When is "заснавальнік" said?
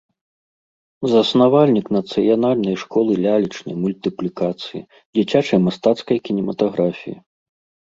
1.11-1.91